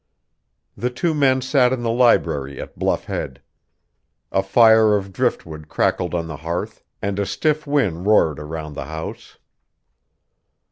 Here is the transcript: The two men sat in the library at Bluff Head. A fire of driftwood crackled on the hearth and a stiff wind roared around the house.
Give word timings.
The 0.75 0.89
two 0.89 1.13
men 1.13 1.41
sat 1.43 1.71
in 1.71 1.83
the 1.83 1.91
library 1.91 2.59
at 2.59 2.79
Bluff 2.79 3.03
Head. 3.05 3.39
A 4.31 4.41
fire 4.41 4.97
of 4.97 5.13
driftwood 5.13 5.67
crackled 5.69 6.15
on 6.15 6.25
the 6.25 6.37
hearth 6.37 6.83
and 7.03 7.19
a 7.19 7.25
stiff 7.27 7.67
wind 7.67 8.07
roared 8.07 8.39
around 8.39 8.73
the 8.73 8.85
house. 8.85 9.37